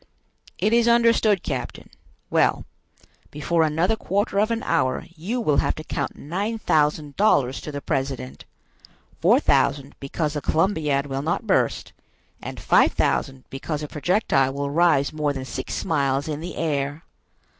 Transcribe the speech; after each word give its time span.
"It 0.57 0.73
is 0.73 0.87
understood, 0.87 1.43
captain. 1.43 1.91
Well, 2.31 2.65
before 3.29 3.61
another 3.61 3.95
quarter 3.95 4.39
of 4.39 4.49
an 4.49 4.63
hour 4.63 5.05
you 5.15 5.39
will 5.39 5.57
have 5.57 5.75
to 5.75 5.83
count 5.83 6.15
nine 6.17 6.57
thousand 6.57 7.15
dollars 7.17 7.61
to 7.61 7.71
the 7.71 7.81
president; 7.81 8.45
four 9.19 9.39
thousand 9.39 9.93
because 9.99 10.33
the 10.33 10.41
Columbiad 10.41 11.05
will 11.05 11.21
not 11.21 11.45
burst, 11.45 11.93
and 12.41 12.59
five 12.59 12.93
thousand 12.93 13.43
because 13.51 13.81
the 13.81 13.87
projectile 13.87 14.53
will 14.55 14.71
rise 14.71 15.13
more 15.13 15.33
than 15.33 15.45
six 15.45 15.85
miles 15.85 16.27
in 16.27 16.39
the 16.39 16.55
air." 16.57 17.03